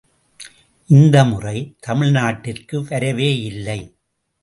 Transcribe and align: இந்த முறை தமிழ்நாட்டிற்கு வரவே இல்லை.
இந்த 0.89 1.17
முறை 1.23 1.55
தமிழ்நாட்டிற்கு 1.79 2.83
வரவே 2.83 3.31
இல்லை. 3.43 3.79